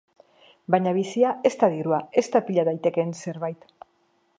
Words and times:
Baina 0.75 0.93
bizia 0.95 1.35
ez 1.49 1.53
da 1.65 1.71
dirua, 1.75 2.01
ez 2.23 2.27
da 2.37 2.45
pila 2.49 2.67
daitekeen 2.71 3.17
zerbait. 3.23 3.71